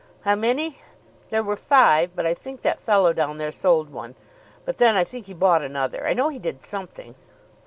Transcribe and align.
"How 0.21 0.33
many? 0.33 0.79
There 1.29 1.43
were 1.43 1.55
five, 1.55 2.15
but 2.15 2.25
I 2.25 2.33
think 2.33 2.61
that 2.63 2.79
fellow 2.79 3.13
down 3.13 3.37
there 3.37 3.51
sold 3.51 3.91
one; 3.91 4.15
but 4.65 4.77
then 4.77 4.95
I 4.95 5.03
think 5.03 5.27
he 5.27 5.33
bought 5.35 5.61
another. 5.61 6.07
I 6.07 6.15
know 6.15 6.29
he 6.29 6.39
did 6.39 6.63
something." 6.63 7.13